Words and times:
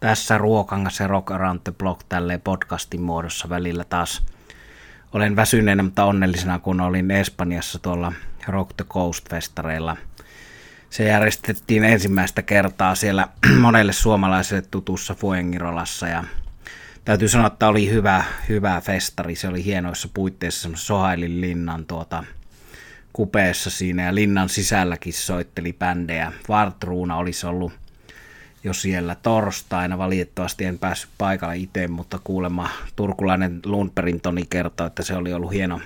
Tässä 0.00 0.38
Ruokangas 0.38 1.00
ja 1.00 1.06
Rock 1.06 1.30
Around 1.30 1.60
the 1.64 1.72
Block 1.72 2.00
tälleen 2.08 2.40
podcastin 2.40 3.02
muodossa 3.02 3.48
välillä 3.48 3.84
taas. 3.84 4.22
Olen 5.12 5.36
väsyneenä, 5.36 5.82
mutta 5.82 6.04
onnellisena, 6.04 6.58
kun 6.58 6.80
olin 6.80 7.10
Espanjassa 7.10 7.78
tuolla 7.78 8.12
Rock 8.48 8.72
the 8.76 8.84
Coast-festareilla. 8.84 9.96
Se 10.90 11.04
järjestettiin 11.04 11.84
ensimmäistä 11.84 12.42
kertaa 12.42 12.94
siellä 12.94 13.28
monelle 13.60 13.92
suomalaiselle 13.92 14.62
tutussa 14.70 15.14
Fuengirolassa 15.14 16.08
ja 16.08 16.24
täytyy 17.04 17.28
sanoa, 17.28 17.46
että 17.46 17.68
oli 17.68 17.90
hyvä, 17.90 18.24
hyvä 18.48 18.80
festari. 18.80 19.34
Se 19.34 19.48
oli 19.48 19.64
hienoissa 19.64 20.08
puitteissa 20.14 20.68
Sohailin 20.74 21.40
linnan 21.40 21.86
tuota, 21.86 22.24
kupeessa 23.12 23.70
siinä 23.70 24.02
ja 24.02 24.14
linnan 24.14 24.48
sisälläkin 24.48 25.12
soitteli 25.12 25.72
bändejä. 25.72 26.32
Vartruuna 26.48 27.16
olisi 27.16 27.46
ollut 27.46 27.72
jo 28.66 28.72
siellä 28.72 29.14
torstaina. 29.14 29.98
Valitettavasti 29.98 30.64
en 30.64 30.78
päässyt 30.78 31.10
paikalle 31.18 31.56
itse, 31.56 31.88
mutta 31.88 32.18
kuulemma 32.24 32.68
turkulainen 32.96 33.60
Lundbergin 33.64 34.20
Toni 34.20 34.46
kertoi, 34.50 34.86
että 34.86 35.02
se 35.02 35.14
oli 35.14 35.32
ollut 35.32 35.52
hieno 35.52 35.80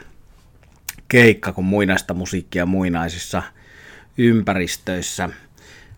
keikka, 1.09 1.53
kun 1.53 1.65
muinaista 1.65 2.15
musiikkia 2.15 2.67
muinaisissa 2.67 3.43
ympäristöissä. 4.19 5.29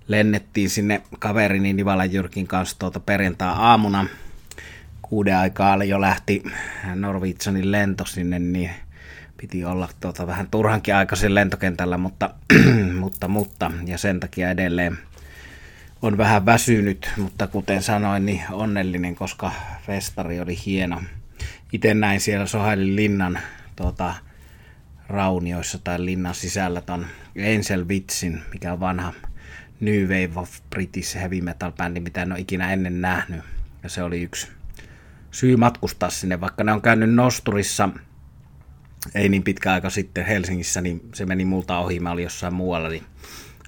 Lennettiin 0.08 0.70
sinne 0.70 1.02
kaverini 1.18 1.72
Nivala 1.72 2.04
Jyrkin 2.04 2.46
kanssa 2.46 2.78
tuota 2.78 3.00
perjantai-aamuna. 3.00 4.06
Kuuden 5.02 5.36
aikaa 5.36 5.84
jo 5.84 6.00
lähti 6.00 6.42
Norvitsanin 6.94 7.72
lento 7.72 8.04
sinne, 8.04 8.38
niin 8.38 8.70
piti 9.36 9.64
olla 9.64 9.88
tuota 10.00 10.26
vähän 10.26 10.48
turhankin 10.50 10.94
aikaisin 10.94 11.34
lentokentällä, 11.34 11.98
mutta, 11.98 12.30
mutta, 13.00 13.28
mutta, 13.28 13.70
ja 13.86 13.98
sen 13.98 14.20
takia 14.20 14.50
edelleen 14.50 14.98
on 16.02 16.18
vähän 16.18 16.46
väsynyt, 16.46 17.10
mutta 17.16 17.46
kuten 17.46 17.82
sanoin, 17.82 18.26
niin 18.26 18.42
onnellinen, 18.50 19.14
koska 19.14 19.52
festari 19.86 20.40
oli 20.40 20.58
hieno. 20.66 21.02
Itse 21.72 21.94
näin 21.94 22.20
siellä 22.20 22.46
Sohailin 22.46 22.96
linnan 22.96 23.38
tuota, 23.76 24.14
raunioissa 25.08 25.78
tai 25.78 26.04
linnan 26.04 26.34
sisällä 26.34 26.80
ton 26.80 27.06
Angel 27.36 27.88
Witsin, 27.88 28.42
mikä 28.52 28.72
on 28.72 28.80
vanha 28.80 29.12
New 29.80 30.02
Wave 30.02 30.30
of 30.36 30.60
British 30.70 31.14
Heavy 31.14 31.40
Metal 31.40 31.72
bändi, 31.72 32.00
mitä 32.00 32.22
en 32.22 32.32
ole 32.32 32.40
ikinä 32.40 32.72
ennen 32.72 33.00
nähnyt. 33.00 33.40
Ja 33.82 33.88
se 33.88 34.02
oli 34.02 34.22
yksi 34.22 34.48
syy 35.30 35.56
matkustaa 35.56 36.10
sinne, 36.10 36.40
vaikka 36.40 36.64
ne 36.64 36.72
on 36.72 36.82
käynyt 36.82 37.14
Nosturissa 37.14 37.88
ei 39.14 39.28
niin 39.28 39.42
pitkä 39.42 39.72
aika 39.72 39.90
sitten 39.90 40.26
Helsingissä, 40.26 40.80
niin 40.80 41.00
se 41.14 41.26
meni 41.26 41.44
multa 41.44 41.78
ohi, 41.78 42.00
mä 42.00 42.10
olin 42.10 42.22
jossain 42.22 42.54
muualla, 42.54 42.88
niin 42.88 43.02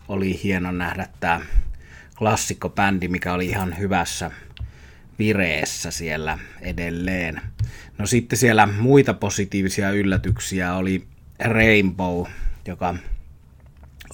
oli 0.09 0.41
hieno 0.43 0.73
nähdä 0.73 1.09
tämä 1.21 1.41
klassikkobändi, 2.19 3.09
mikä 3.09 3.33
oli 3.33 3.47
ihan 3.47 3.79
hyvässä 3.79 4.31
vireessä 5.19 5.91
siellä 5.91 6.39
edelleen. 6.61 7.41
No 7.99 8.07
sitten 8.07 8.39
siellä 8.39 8.67
muita 8.67 9.15
positiivisia 9.15 9.91
yllätyksiä 9.91 10.75
oli 10.75 11.07
Rainbow, 11.39 12.27
joka 12.67 12.95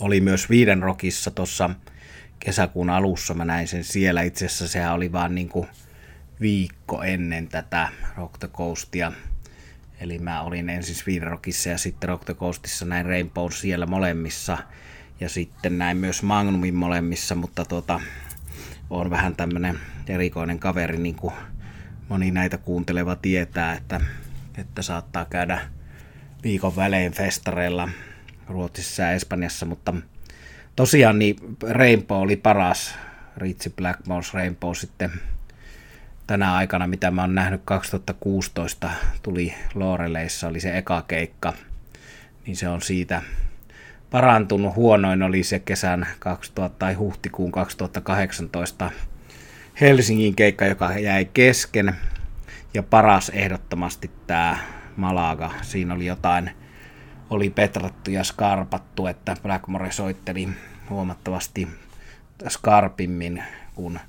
oli 0.00 0.20
myös 0.20 0.50
Viiden 0.50 0.82
Rockissa 0.82 1.30
tuossa 1.30 1.70
kesäkuun 2.38 2.90
alussa. 2.90 3.34
Mä 3.34 3.44
näin 3.44 3.68
sen 3.68 3.84
siellä. 3.84 4.22
Itse 4.22 4.46
asiassa 4.46 4.68
sehän 4.68 4.94
oli 4.94 5.12
vaan 5.12 5.34
niin 5.34 5.48
kuin 5.48 5.68
viikko 6.40 7.02
ennen 7.02 7.48
tätä 7.48 7.88
Rock 8.16 8.38
the 8.38 8.48
Coastia. 8.48 9.12
Eli 10.00 10.18
mä 10.18 10.42
olin 10.42 10.70
ensin 10.70 10.96
Viiden 11.06 11.28
Rockissa 11.28 11.68
ja 11.68 11.78
sitten 11.78 12.08
Rock 12.08 12.24
the 12.24 12.34
Coastissa 12.34 12.84
näin 12.84 13.06
Rainbow 13.06 13.50
siellä 13.50 13.86
molemmissa– 13.86 14.58
ja 15.20 15.28
sitten 15.28 15.78
näin 15.78 15.96
myös 15.96 16.22
Magnumin 16.22 16.74
molemmissa, 16.74 17.34
mutta 17.34 17.64
tota, 17.64 18.00
on 18.90 19.10
vähän 19.10 19.36
tämmöinen 19.36 19.78
erikoinen 20.08 20.58
kaveri, 20.58 20.98
niin 20.98 21.14
kuin 21.14 21.34
moni 22.08 22.30
näitä 22.30 22.58
kuunteleva 22.58 23.16
tietää, 23.16 23.74
että, 23.74 24.00
että 24.58 24.82
saattaa 24.82 25.24
käydä 25.24 25.60
viikon 26.42 26.76
välein 26.76 27.12
festareilla 27.12 27.88
Ruotsissa 28.48 29.02
ja 29.02 29.12
Espanjassa, 29.12 29.66
mutta 29.66 29.94
tosiaan 30.76 31.18
niin 31.18 31.36
Rainbow 31.70 32.22
oli 32.22 32.36
paras, 32.36 32.94
Ritsi 33.36 33.74
Blackmore's 33.80 34.34
Rainbow 34.34 34.74
sitten 34.74 35.10
tänä 36.26 36.54
aikana, 36.54 36.86
mitä 36.86 37.10
mä 37.10 37.20
oon 37.20 37.34
nähnyt 37.34 37.62
2016, 37.64 38.90
tuli 39.22 39.54
Loreleissa, 39.74 40.48
oli 40.48 40.60
se 40.60 40.78
eka 40.78 41.02
keikka, 41.02 41.52
niin 42.46 42.56
se 42.56 42.68
on 42.68 42.82
siitä 42.82 43.22
parantunut. 44.10 44.76
Huonoin 44.76 45.22
oli 45.22 45.42
se 45.42 45.58
kesän 45.58 46.06
2000 46.18 46.78
tai 46.78 46.94
huhtikuun 46.94 47.52
2018 47.52 48.90
Helsingin 49.80 50.34
keikka, 50.34 50.66
joka 50.66 50.98
jäi 50.98 51.24
kesken. 51.24 51.96
Ja 52.74 52.82
paras 52.82 53.28
ehdottomasti 53.28 54.10
tämä 54.26 54.58
Malaga. 54.96 55.50
Siinä 55.62 55.94
oli 55.94 56.06
jotain, 56.06 56.50
oli 57.30 57.50
petrattu 57.50 58.10
ja 58.10 58.24
skarpattu, 58.24 59.06
että 59.06 59.36
Blackmore 59.42 59.92
soitteli 59.92 60.48
huomattavasti 60.90 61.68
skarpimmin 62.48 63.42
kuin 63.74 64.00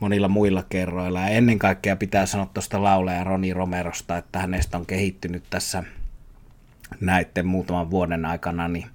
monilla 0.00 0.28
muilla 0.28 0.64
kerroilla. 0.68 1.20
Ja 1.20 1.28
ennen 1.28 1.58
kaikkea 1.58 1.96
pitää 1.96 2.26
sanoa 2.26 2.46
tuosta 2.54 2.82
laulaja 2.82 3.24
Roni 3.24 3.52
Romerosta, 3.52 4.16
että 4.16 4.38
hänestä 4.38 4.78
on 4.78 4.86
kehittynyt 4.86 5.44
tässä 5.50 5.84
näiden 7.00 7.46
muutaman 7.46 7.90
vuoden 7.90 8.24
aikana 8.24 8.68
niin 8.68 8.86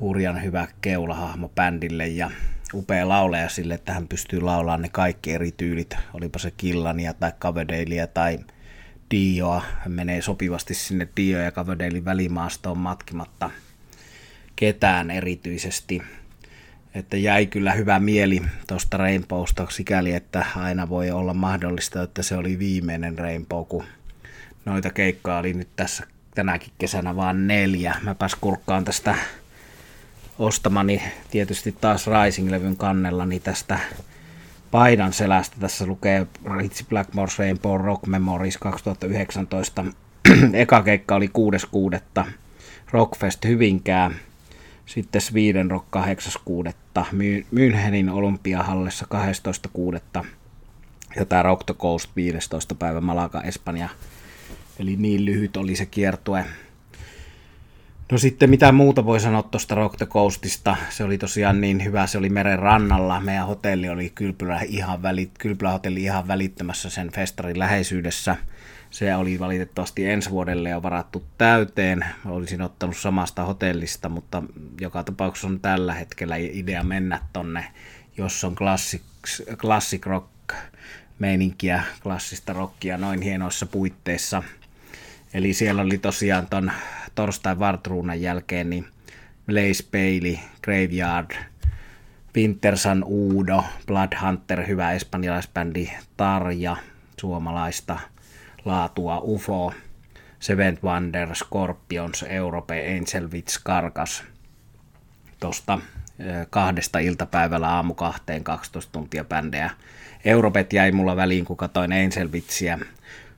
hurjan 0.00 0.42
hyvä 0.42 0.68
keulahahmo 0.80 1.48
bändille 1.48 2.08
ja 2.08 2.30
upea 2.74 3.08
laulaja 3.08 3.48
sille, 3.48 3.74
että 3.74 3.92
hän 3.92 4.08
pystyy 4.08 4.40
laulamaan 4.40 4.82
ne 4.82 4.88
kaikki 4.88 5.32
eri 5.32 5.52
tyylit, 5.52 5.96
olipa 6.14 6.38
se 6.38 6.50
Killania 6.50 7.14
tai 7.14 7.32
Coverdalea 7.40 8.06
tai 8.06 8.38
Dioa. 9.10 9.62
Hän 9.78 9.92
menee 9.92 10.22
sopivasti 10.22 10.74
sinne 10.74 11.08
Dio 11.16 11.38
ja 11.38 11.52
Coverdalein 11.52 12.04
välimaastoon 12.04 12.78
matkimatta 12.78 13.50
ketään 14.56 15.10
erityisesti. 15.10 16.02
Että 16.94 17.16
jäi 17.16 17.46
kyllä 17.46 17.72
hyvä 17.72 18.00
mieli 18.00 18.42
tuosta 18.66 18.96
Rainbowsta 18.96 19.66
sikäli, 19.70 20.12
että 20.12 20.46
aina 20.56 20.88
voi 20.88 21.10
olla 21.10 21.34
mahdollista, 21.34 22.02
että 22.02 22.22
se 22.22 22.36
oli 22.36 22.58
viimeinen 22.58 23.18
Rainbow, 23.18 23.64
kun 23.66 23.84
noita 24.64 24.90
keikkaa 24.90 25.38
oli 25.38 25.54
nyt 25.54 25.68
tässä 25.76 26.06
tänäkin 26.34 26.72
kesänä 26.78 27.16
vaan 27.16 27.46
neljä. 27.46 27.96
Mäpäs 28.02 28.34
kurkkaan 28.40 28.84
tästä 28.84 29.14
ostamani 30.40 31.02
tietysti 31.30 31.72
taas 31.72 32.06
Rising-levyn 32.06 32.76
kannella, 32.76 33.26
niin 33.26 33.42
tästä 33.42 33.78
paidan 34.70 35.12
selästä 35.12 35.56
tässä 35.60 35.86
lukee 35.86 36.26
Ritchie 36.56 36.86
Blackmore's 36.86 37.38
Rainbow 37.38 37.80
Rock 37.80 38.06
Memories 38.06 38.58
2019. 38.58 39.84
Eka 40.52 40.82
keikka 40.82 41.14
oli 41.14 41.30
6.6. 42.24 42.30
Rockfest 42.90 43.44
Hyvinkää. 43.44 44.10
Sitten 44.86 45.20
Sweden 45.20 45.70
Rock 45.70 45.86
8.6. 45.96 46.72
Münchenin 47.52 48.10
Olympiahallissa 48.10 49.06
12.6. 50.18 50.26
Ja 51.16 51.24
tämä 51.24 51.42
Rock 51.42 51.66
the 51.66 51.74
Coast 51.74 52.10
15. 52.16 52.74
päivä 52.74 53.00
Malaga, 53.00 53.42
Espanja. 53.42 53.88
Eli 54.78 54.96
niin 54.96 55.24
lyhyt 55.24 55.56
oli 55.56 55.76
se 55.76 55.86
kiertue. 55.86 56.44
No 58.10 58.18
sitten 58.18 58.50
mitä 58.50 58.72
muuta 58.72 59.04
voi 59.04 59.20
sanoa 59.20 59.42
tuosta 59.42 59.74
Rock 59.74 59.96
the 59.96 60.06
Coastista. 60.06 60.76
Se 60.90 61.04
oli 61.04 61.18
tosiaan 61.18 61.60
niin 61.60 61.84
hyvä, 61.84 62.06
se 62.06 62.18
oli 62.18 62.28
meren 62.28 62.58
rannalla. 62.58 63.20
Meidän 63.20 63.46
hotelli 63.46 63.88
oli 63.88 64.12
Kylpylä, 64.14 64.60
ihan 64.60 65.02
välit, 65.02 65.30
Kylpylä 65.38 65.70
hotelli 65.70 66.02
ihan 66.02 66.28
välittömässä 66.28 66.90
sen 66.90 67.12
festarin 67.12 67.58
läheisyydessä. 67.58 68.36
Se 68.90 69.16
oli 69.16 69.38
valitettavasti 69.38 70.06
ensi 70.06 70.30
vuodelle 70.30 70.70
jo 70.70 70.82
varattu 70.82 71.24
täyteen. 71.38 72.04
Olisin 72.26 72.62
ottanut 72.62 72.96
samasta 72.96 73.44
hotellista, 73.44 74.08
mutta 74.08 74.42
joka 74.80 75.04
tapauksessa 75.04 75.48
on 75.48 75.60
tällä 75.60 75.94
hetkellä 75.94 76.36
idea 76.36 76.84
mennä 76.84 77.20
tonne, 77.32 77.64
jos 78.16 78.44
on 78.44 78.54
classic, 78.54 79.02
classic 79.56 80.06
rock 80.06 80.54
meininkiä, 81.18 81.82
klassista 82.02 82.52
rockia 82.52 82.98
noin 82.98 83.22
hienoissa 83.22 83.66
puitteissa. 83.66 84.42
Eli 85.34 85.52
siellä 85.52 85.82
oli 85.82 85.98
tosiaan 85.98 86.46
ton 86.46 86.72
torstai 87.14 87.58
Vartruunan 87.58 88.20
jälkeen, 88.20 88.70
niin 88.70 88.86
Blaze 89.46 89.84
Bailey, 89.92 90.36
Graveyard, 90.62 91.30
Wintersan 92.36 93.04
Udo, 93.06 93.64
Blood 93.86 94.12
Hunter, 94.22 94.66
hyvä 94.66 94.92
espanjalaisbändi, 94.92 95.90
Tarja, 96.16 96.76
suomalaista 97.20 97.98
laatua, 98.64 99.20
UFO, 99.20 99.72
Seventh 100.40 100.84
Wonder, 100.84 101.34
Scorpions, 101.34 102.24
Europe, 102.28 102.74
Angel 102.74 103.30
Witch, 103.30 103.60
Karkas. 103.64 104.24
Tuosta 105.40 105.78
kahdesta 106.50 106.98
iltapäivällä 106.98 107.68
aamu 107.68 107.94
kahteen 107.94 108.44
12 108.44 108.92
tuntia 108.92 109.24
bändejä. 109.24 109.70
Europet 110.24 110.72
jäi 110.72 110.92
mulla 110.92 111.16
väliin, 111.16 111.44
kun 111.44 111.56
katsoin 111.56 111.92
Angel 111.92 112.32
Witchiä. 112.32 112.78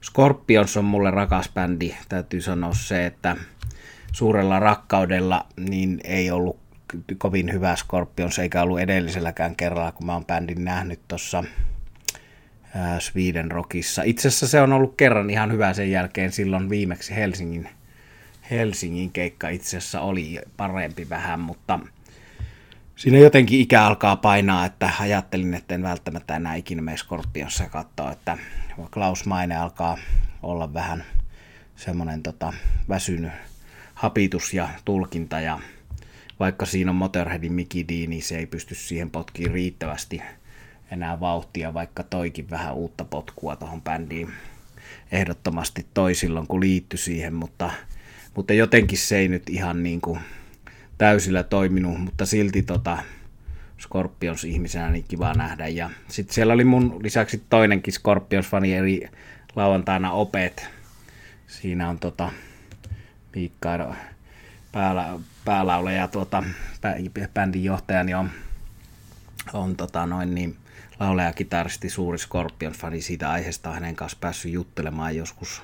Scorpions 0.02 0.76
on 0.76 0.84
mulle 0.84 1.10
rakas 1.10 1.50
bändi. 1.54 1.94
Täytyy 2.08 2.40
sanoa 2.40 2.74
se, 2.74 3.06
että 3.06 3.36
suurella 4.12 4.58
rakkaudella, 4.58 5.46
niin 5.56 6.00
ei 6.04 6.30
ollut 6.30 6.60
kovin 7.18 7.52
hyvä 7.52 7.76
Scorpions, 7.76 8.38
eikä 8.38 8.62
ollut 8.62 8.80
edelliselläkään 8.80 9.56
kerralla, 9.56 9.92
kun 9.92 10.06
mä 10.06 10.12
oon 10.12 10.26
bändin 10.26 10.64
nähnyt 10.64 11.00
tuossa 11.08 11.44
Sweden 12.98 13.50
Rockissa. 13.50 14.02
Itse 14.02 14.28
asiassa 14.28 14.48
se 14.48 14.60
on 14.60 14.72
ollut 14.72 14.96
kerran 14.96 15.30
ihan 15.30 15.52
hyvä 15.52 15.72
sen 15.72 15.90
jälkeen 15.90 16.32
silloin 16.32 16.70
viimeksi 16.70 17.16
Helsingin, 17.16 17.68
Helsingin 18.50 19.12
keikka 19.12 19.48
itse 19.48 19.76
asiassa 19.76 20.00
oli 20.00 20.40
parempi 20.56 21.08
vähän, 21.08 21.40
mutta 21.40 21.78
siinä 22.96 23.18
jotenkin 23.18 23.60
ikä 23.60 23.84
alkaa 23.84 24.16
painaa, 24.16 24.66
että 24.66 24.90
ajattelin, 25.00 25.54
että 25.54 25.74
en 25.74 25.82
välttämättä 25.82 26.36
enää 26.36 26.54
ikinä 26.54 26.82
mene 26.82 26.96
Scorpionssa 26.96 27.68
katsoa, 27.68 28.12
että 28.12 28.38
Klaus 28.90 29.26
Maine 29.26 29.56
alkaa 29.56 29.98
olla 30.42 30.74
vähän 30.74 31.04
semmoinen 31.76 32.22
tota, 32.22 32.52
väsynyt 32.88 33.32
hapitus 33.94 34.54
ja 34.54 34.68
tulkinta 34.84 35.40
ja 35.40 35.58
vaikka 36.40 36.66
siinä 36.66 36.90
on 36.90 36.96
Motorheadin 36.96 37.52
Mickey 37.52 37.84
D, 37.88 38.06
niin 38.06 38.22
se 38.22 38.38
ei 38.38 38.46
pysty 38.46 38.74
siihen 38.74 39.10
potkiin 39.10 39.50
riittävästi 39.50 40.22
enää 40.90 41.20
vauhtia, 41.20 41.74
vaikka 41.74 42.02
toikin 42.02 42.50
vähän 42.50 42.74
uutta 42.74 43.04
potkua 43.04 43.56
tuohon 43.56 43.82
bändiin 43.82 44.32
ehdottomasti 45.12 45.86
toi 45.94 46.14
silloin, 46.14 46.46
kun 46.46 46.60
liittyi 46.60 46.98
siihen, 46.98 47.34
mutta, 47.34 47.70
mutta 48.36 48.52
jotenkin 48.52 48.98
se 48.98 49.18
ei 49.18 49.28
nyt 49.28 49.50
ihan 49.50 49.82
niin 49.82 50.00
kuin 50.00 50.20
täysillä 51.02 51.42
toiminut, 51.42 52.00
mutta 52.00 52.26
silti 52.26 52.62
tota, 52.62 52.98
Scorpions 53.80 54.44
ihmisenä 54.44 54.90
niin 54.90 55.04
kiva 55.08 55.34
nähdä. 55.34 55.68
Ja 55.68 55.90
sitten 56.08 56.34
siellä 56.34 56.52
oli 56.52 56.64
mun 56.64 57.00
lisäksi 57.02 57.42
toinenkin 57.50 57.94
Scorpions-fani, 57.94 58.74
eli 58.74 59.04
lauantaina 59.56 60.12
Opet. 60.12 60.68
Siinä 61.46 61.88
on 61.88 61.98
tota, 61.98 62.32
Miikka 63.34 63.94
päällä, 64.72 65.18
päälauleja, 65.44 66.08
tuota, 66.08 66.42
bändin 67.34 67.64
johtajani 67.64 68.14
on, 68.14 68.30
on 69.52 69.76
tota 69.76 70.06
noin 70.06 70.34
niin, 70.34 70.56
laulaja, 71.00 71.32
kitaristi, 71.32 71.90
suuri 71.90 72.18
Scorpion-fani. 72.18 73.00
Siitä 73.00 73.30
aiheesta 73.30 73.72
hänen 73.72 73.96
kanssa 73.96 74.18
päässyt 74.20 74.52
juttelemaan 74.52 75.16
joskus 75.16 75.62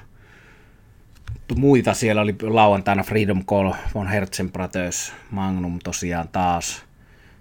muita. 1.56 1.94
Siellä 1.94 2.22
oli 2.22 2.36
lauantaina 2.42 3.02
Freedom 3.02 3.44
Call, 3.44 3.72
Von 3.94 4.08
Herzen 4.08 4.52
Brothers, 4.52 5.12
Magnum 5.30 5.78
tosiaan 5.84 6.28
taas. 6.28 6.84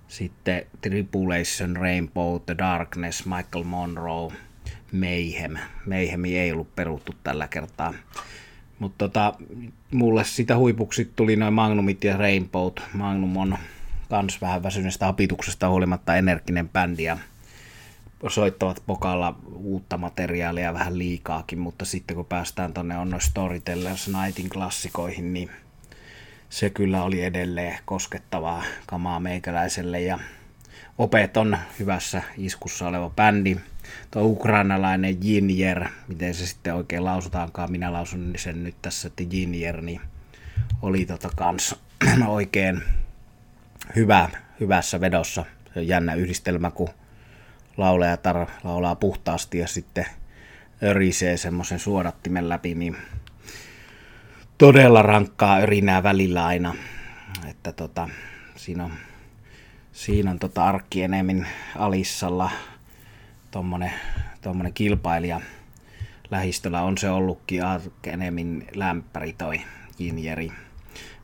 Sitten 0.08 0.66
Tribulation, 0.82 1.76
Rainbow, 1.76 2.42
The 2.46 2.58
Darkness, 2.58 3.26
Michael 3.26 3.64
Monroe, 3.64 4.34
Mayhem. 4.92 5.58
Mayhem 5.86 6.26
ei 6.26 6.52
ollut 6.52 6.76
peruttu 6.76 7.16
tällä 7.24 7.48
kertaa. 7.48 7.94
Mutta 8.80 8.98
tota, 8.98 9.34
mulle 9.94 10.24
sitä 10.24 10.58
huipuksi 10.58 11.12
tuli 11.16 11.36
noin 11.36 11.54
Magnumit 11.54 12.04
ja 12.04 12.18
Rainbow. 12.18 12.72
Magnum 12.94 13.38
on 13.38 13.58
kans 14.10 14.42
vähän 14.42 14.64
väsyneestä 14.64 15.08
apituksesta 15.08 15.70
huolimatta 15.70 16.16
energinen 16.16 16.70
bändi 16.70 17.04
ja 17.04 17.18
soittavat 18.28 18.84
pokalla 18.88 19.36
uutta 19.56 19.98
materiaalia 19.98 20.74
vähän 20.74 20.98
liikaakin, 20.98 21.60
mutta 21.60 21.86
sitten 21.86 22.16
kun 22.16 22.26
päästään 22.26 22.74
tonne 22.74 22.98
on 22.98 23.16
Storytellers 23.20 24.08
Nightin 24.08 24.50
klassikoihin, 24.50 25.34
niin 25.34 25.50
se 26.50 26.70
kyllä 26.70 27.04
oli 27.04 27.24
edelleen 27.24 27.78
koskettavaa 27.86 28.64
kamaa 28.88 29.20
meikäläiselle 29.20 30.02
ja 30.02 30.20
Opet 30.98 31.38
on 31.38 31.58
hyvässä 31.80 32.22
iskussa 32.38 32.88
oleva 32.88 33.10
bändi. 33.10 33.58
Tuo 34.12 34.24
ukrainalainen 34.24 35.18
Jinjer, 35.22 35.86
miten 36.08 36.34
se 36.34 36.46
sitten 36.46 36.76
oikein 36.76 37.06
lausutaankaan, 37.06 37.72
minä 37.72 37.94
lausun 37.94 38.34
sen 38.38 38.64
nyt 38.64 38.76
tässä, 38.82 39.08
että 39.08 39.24
Jinjer, 39.32 39.82
niin 39.82 40.02
oli 40.82 41.06
tota 41.06 41.30
kans 41.36 41.76
oikein 42.28 42.84
hyvä, 43.96 44.30
hyvässä 44.60 45.02
vedossa. 45.02 45.46
Se 45.74 45.80
on 45.80 45.88
jännä 45.88 46.14
yhdistelmä, 46.14 46.72
kun 46.72 46.90
laulajatar 47.78 48.48
laulaa 48.64 48.96
puhtaasti 48.96 49.58
ja 49.58 49.68
sitten 49.68 50.06
örisee 50.84 51.38
semmoisen 51.38 51.80
suodattimen 51.80 52.50
läpi, 52.50 52.76
niin 52.76 52.98
todella 54.58 55.02
rankkaa 55.02 55.58
örinää 55.58 56.04
välillä 56.04 56.46
aina. 56.46 56.76
Että 57.50 57.72
tota, 57.72 58.10
siinä 58.56 58.86
on, 58.86 58.92
siinä 59.92 60.32
on 60.32 60.40
tota 60.40 60.66
arkki 60.66 61.04
enemmän 61.04 61.48
Alissalla 61.76 62.52
tommonen, 63.52 63.94
tommonen 64.42 64.74
kilpailija 64.74 65.42
lähistöllä 66.32 66.82
on 66.82 66.98
se 66.98 67.10
ollutkin 67.10 67.62
enemmän 68.08 68.64
lämpäri 68.76 69.34
toi 69.34 69.62
Jinjeri. 70.00 70.52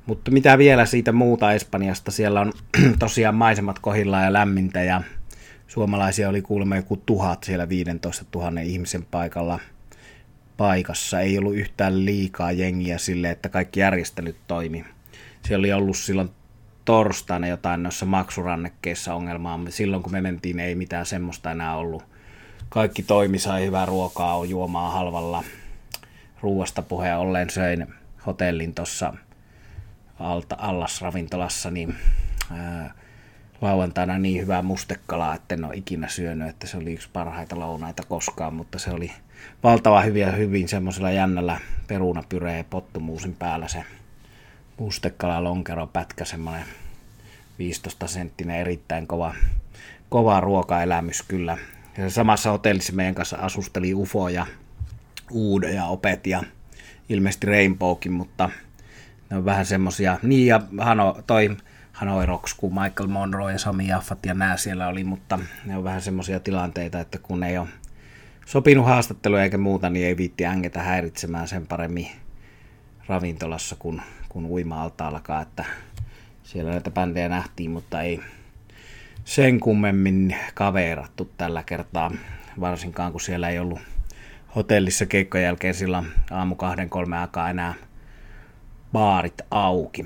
Mutta 0.05 0.31
mitä 0.31 0.57
vielä 0.57 0.85
siitä 0.85 1.11
muuta 1.11 1.53
Espanjasta, 1.53 2.11
siellä 2.11 2.41
on 2.41 2.53
tosiaan 3.00 3.35
maisemat 3.35 3.79
kohillaan 3.79 4.23
ja 4.23 4.33
lämmintä 4.33 4.83
ja 4.83 5.01
Suomalaisia 5.73 6.29
oli 6.29 6.41
kuulemma 6.41 6.75
joku 6.75 6.97
tuhat 6.97 7.43
siellä 7.43 7.69
15 7.69 8.25
000 8.35 8.61
ihmisen 8.61 9.05
paikalla 9.11 9.59
paikassa. 10.57 11.19
Ei 11.19 11.37
ollut 11.37 11.55
yhtään 11.55 12.05
liikaa 12.05 12.51
jengiä 12.51 12.97
sille, 12.97 13.31
että 13.31 13.49
kaikki 13.49 13.79
järjestelyt 13.79 14.35
toimi. 14.47 14.85
Siellä 15.45 15.61
oli 15.61 15.73
ollut 15.73 15.97
silloin 15.97 16.31
torstaina 16.85 17.47
jotain 17.47 17.83
noissa 17.83 18.05
maksurannekkeissa 18.05 19.13
ongelmaa, 19.13 19.57
mutta 19.57 19.75
silloin 19.75 20.03
kun 20.03 20.11
me 20.11 20.21
mentiin 20.21 20.59
ei 20.59 20.75
mitään 20.75 21.05
semmoista 21.05 21.51
enää 21.51 21.75
ollut. 21.75 22.03
Kaikki 22.69 23.03
toimi, 23.03 23.39
sai 23.39 23.65
hyvää 23.65 23.85
ruokaa, 23.85 24.45
juomaa 24.45 24.89
halvalla. 24.89 25.43
Ruuasta 26.41 26.81
puheen 26.81 27.17
ollen 27.17 27.49
söin 27.49 27.87
hotellin 28.25 28.73
tuossa 28.73 29.13
allasravintolassa, 30.57 31.71
niin 31.71 31.95
ää, 32.51 32.93
lauantaina 33.63 34.18
niin 34.18 34.42
hyvää 34.42 34.62
mustekalaa, 34.62 35.36
että 35.36 35.56
en 35.56 35.65
ole 35.65 35.75
ikinä 35.75 36.07
syönyt, 36.07 36.50
että 36.50 36.68
se 36.68 36.77
oli 36.77 36.94
yksi 36.94 37.10
parhaita 37.13 37.60
lounaita 37.60 38.04
koskaan, 38.04 38.54
mutta 38.54 38.80
se 38.80 38.92
oli 38.92 39.12
valtava 39.63 40.01
hyviä 40.01 40.31
hyvin 40.31 40.68
semmoisella 40.68 41.12
jännällä 41.12 41.60
perunapyreen 41.88 42.57
ja 42.57 42.63
pottumuusin 42.63 43.33
päällä 43.33 43.68
se 43.68 43.83
mustekala 44.77 45.44
lonkero 45.44 45.88
pätkä, 45.88 46.25
semmoinen 46.25 46.63
15 47.60 48.07
senttinen 48.07 48.60
erittäin 48.60 49.07
kova, 49.07 49.33
kova 50.10 50.39
ruokaelämys 50.39 51.21
kyllä. 51.21 51.57
Ja 51.98 52.10
samassa 52.10 52.51
hotellissa 52.51 52.94
meidän 52.94 53.15
kanssa 53.15 53.38
asusteli 53.38 53.94
UFO 53.94 54.30
ja 54.30 54.48
Uude 55.31 55.71
ja 55.71 55.86
Opet 55.86 56.27
ja 56.27 56.44
ilmeisesti 57.10 57.48
Rainbowkin, 57.48 58.12
mutta 58.12 58.50
ne 59.30 59.38
on 59.38 59.45
vähän 59.45 59.65
semmosia, 59.65 60.19
niin 60.24 60.48
ja 60.48 60.62
Hano, 60.77 61.18
toi 61.27 61.57
Hanoi 61.93 62.25
Rocks, 62.25 62.53
kun 62.53 62.73
Michael 62.73 63.07
Monroe 63.07 63.51
ja 63.51 63.59
Sami 63.59 63.87
Jaffat 63.87 64.25
ja 64.25 64.33
nämä 64.33 64.57
siellä 64.57 64.87
oli, 64.87 65.03
mutta 65.03 65.39
ne 65.65 65.77
on 65.77 65.83
vähän 65.83 66.01
semmoisia 66.01 66.39
tilanteita, 66.39 66.99
että 66.99 67.17
kun 67.17 67.43
ei 67.43 67.57
ole 67.57 67.67
sopinut 68.45 68.85
haastatteluja 68.85 69.43
eikä 69.43 69.57
muuta, 69.57 69.89
niin 69.89 70.05
ei 70.05 70.17
viitti 70.17 70.45
ängetä 70.45 70.81
häiritsemään 70.81 71.47
sen 71.47 71.67
paremmin 71.67 72.07
ravintolassa 73.07 73.75
kuin, 73.79 74.01
kuin 74.29 74.45
uima-altaallakaan, 74.45 75.41
että 75.41 75.65
siellä 76.43 76.71
näitä 76.71 76.91
bändejä 76.91 77.29
nähtiin, 77.29 77.71
mutta 77.71 78.01
ei 78.01 78.19
sen 79.25 79.59
kummemmin 79.59 80.35
kaverattu 80.53 81.31
tällä 81.38 81.63
kertaa, 81.63 82.12
varsinkaan 82.59 83.12
kun 83.12 83.21
siellä 83.21 83.50
ei 83.50 83.59
ollut 83.59 83.79
hotellissa 84.55 85.05
keikkojen 85.05 85.45
jälkeen 85.45 85.73
silloin 85.73 86.07
aamu 86.31 86.55
kahden 86.55 86.89
kolme 86.89 87.17
aikaa 87.17 87.50
enää 87.50 87.73
baarit 88.93 89.41
auki. 89.51 90.05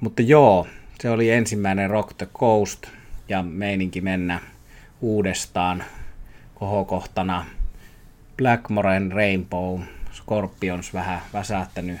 Mutta 0.00 0.22
joo, 0.22 0.66
se 1.00 1.10
oli 1.10 1.30
ensimmäinen 1.30 1.90
Rock 1.90 2.16
the 2.18 2.28
Coast 2.38 2.86
ja 3.28 3.42
meininki 3.42 4.00
mennä 4.00 4.40
uudestaan 5.00 5.84
kohokohtana. 6.54 7.46
Blackmoren 8.36 9.12
Rainbow, 9.12 9.80
Scorpions 10.12 10.94
vähän 10.94 11.20
väsähtänyt, 11.32 12.00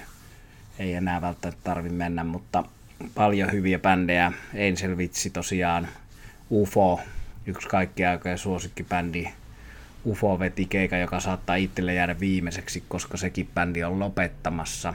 ei 0.78 0.94
enää 0.94 1.20
välttämättä 1.20 1.60
tarvi 1.64 1.88
mennä, 1.88 2.24
mutta 2.24 2.64
paljon 3.14 3.52
hyviä 3.52 3.78
bändejä. 3.78 4.32
Angel 4.52 4.96
Vitsi 4.96 5.30
tosiaan, 5.30 5.88
UFO, 6.50 7.00
yksi 7.46 7.68
kaikkien 7.68 8.08
aikojen 8.08 8.38
suosikkibändi. 8.38 9.28
UFO 10.06 10.38
veti 10.38 10.66
keika, 10.66 10.96
joka 10.96 11.20
saattaa 11.20 11.56
itselle 11.56 11.94
jäädä 11.94 12.20
viimeiseksi, 12.20 12.84
koska 12.88 13.16
sekin 13.16 13.48
bändi 13.54 13.84
on 13.84 13.98
lopettamassa. 13.98 14.94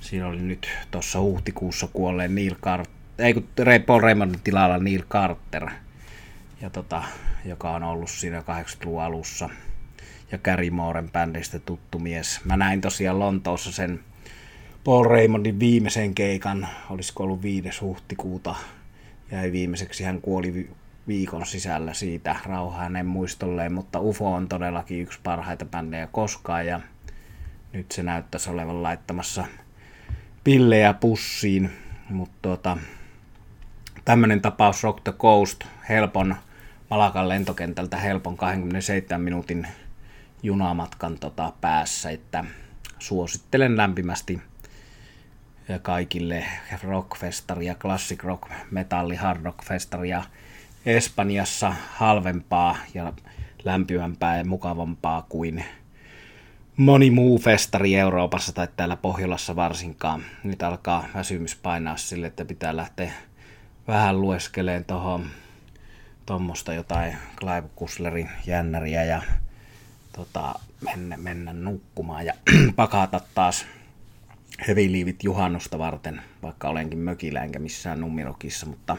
Siinä 0.00 0.26
oli 0.26 0.40
nyt 0.40 0.68
tuossa 0.90 1.20
huhtikuussa 1.20 1.88
kuolleen 1.92 2.34
Neil 2.34 2.54
Carter 2.54 2.99
ei 3.20 3.34
kun 3.34 3.48
Paul 3.86 4.00
Raymondin 4.00 4.40
tilalla 4.44 4.78
Neil 4.78 5.02
Carter, 5.10 5.70
ja 6.60 6.70
tota, 6.70 7.02
joka 7.44 7.70
on 7.70 7.82
ollut 7.82 8.10
siinä 8.10 8.40
80-luvun 8.40 9.02
alussa. 9.02 9.50
Ja 10.32 10.38
Gary 10.38 10.70
Mooren 10.70 11.10
bändistä 11.10 11.58
tuttu 11.58 11.98
mies. 11.98 12.40
Mä 12.44 12.56
näin 12.56 12.80
tosiaan 12.80 13.18
Lontoossa 13.18 13.72
sen 13.72 14.00
Paul 14.84 15.04
Raymondin 15.04 15.60
viimeisen 15.60 16.14
keikan, 16.14 16.68
olisiko 16.90 17.22
ollut 17.22 17.42
5. 17.42 17.80
huhtikuuta, 17.80 18.54
jäi 19.32 19.52
viimeiseksi, 19.52 20.04
hän 20.04 20.20
kuoli 20.20 20.70
viikon 21.08 21.46
sisällä 21.46 21.94
siitä 21.94 22.36
rauha 22.46 22.78
hänen 22.78 23.06
muistolleen, 23.06 23.72
mutta 23.72 24.00
UFO 24.00 24.32
on 24.32 24.48
todellakin 24.48 25.00
yksi 25.00 25.18
parhaita 25.22 25.64
bändejä 25.64 26.08
koskaan 26.12 26.66
ja 26.66 26.80
nyt 27.72 27.92
se 27.92 28.02
näyttäisi 28.02 28.50
olevan 28.50 28.82
laittamassa 28.82 29.44
pillejä 30.44 30.94
pussiin, 30.94 31.70
mutta 32.10 32.36
tuota, 32.42 32.76
tämmöinen 34.04 34.40
tapaus 34.40 34.82
Rock 34.82 35.00
the 35.04 35.12
Coast, 35.12 35.64
helpon 35.88 36.36
Malakan 36.90 37.28
lentokentältä 37.28 37.96
helpon 37.96 38.36
27 38.36 39.20
minuutin 39.20 39.66
junamatkan 40.42 41.18
tota, 41.18 41.52
päässä, 41.60 42.10
että 42.10 42.44
suosittelen 42.98 43.76
lämpimästi 43.76 44.40
kaikille 45.82 46.44
rockfestaria, 46.82 47.74
classic 47.74 48.22
rock, 48.22 48.50
metalli, 48.70 49.16
hard 49.16 49.44
rock 49.44 49.64
festaria 49.64 50.22
Espanjassa 50.86 51.74
halvempaa 51.92 52.76
ja 52.94 53.12
lämpimämpää 53.64 54.38
ja 54.38 54.44
mukavampaa 54.44 55.26
kuin 55.28 55.64
moni 56.76 57.10
muu 57.10 57.38
festari 57.38 57.94
Euroopassa 57.94 58.52
tai 58.52 58.68
täällä 58.76 58.96
Pohjolassa 58.96 59.56
varsinkaan. 59.56 60.22
Nyt 60.44 60.62
alkaa 60.62 61.04
väsymys 61.14 61.56
painaa 61.56 61.96
sille, 61.96 62.26
että 62.26 62.44
pitää 62.44 62.76
lähteä 62.76 63.12
vähän 63.90 64.20
lueskeleen 64.20 64.84
tuohon 64.84 65.26
tuommoista 66.26 66.74
jotain 66.74 67.16
Clive 67.36 67.68
Kuslerin 67.76 68.30
jännäriä 68.46 69.04
ja 69.04 69.22
tota, 70.12 70.54
mennä, 70.80 71.16
mennä 71.16 71.52
nukkumaan 71.52 72.26
ja 72.26 72.34
pakata 72.76 73.20
taas 73.34 73.66
heviliivit 74.68 75.24
juhannusta 75.24 75.78
varten, 75.78 76.22
vaikka 76.42 76.68
olenkin 76.68 76.98
mökillä 76.98 77.42
enkä 77.42 77.58
missään 77.58 78.00
numirokissa, 78.00 78.66
mutta 78.66 78.96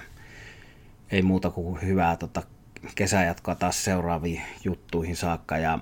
ei 1.12 1.22
muuta 1.22 1.50
kuin 1.50 1.82
hyvää 1.82 2.18
tota, 2.18 2.44
kesäjatkoa 2.96 3.56
taas 3.56 3.84
seuraaviin 3.84 4.42
juttuihin 4.64 5.16
saakka 5.16 5.58
ja 5.58 5.80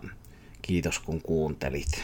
kiitos 0.62 1.00
kun 1.00 1.22
kuuntelit. 1.22 2.04